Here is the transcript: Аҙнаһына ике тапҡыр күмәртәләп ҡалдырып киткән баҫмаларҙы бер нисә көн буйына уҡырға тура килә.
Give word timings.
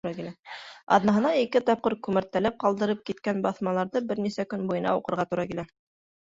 Аҙнаһына 0.95 1.33
ике 1.41 1.61
тапҡыр 1.67 1.95
күмәртәләп 2.07 2.57
ҡалдырып 2.63 3.03
киткән 3.11 3.45
баҫмаларҙы 3.47 4.03
бер 4.13 4.23
нисә 4.29 4.47
көн 4.55 4.65
буйына 4.73 4.97
уҡырға 5.03 5.29
тура 5.31 5.47
килә. 5.55 5.69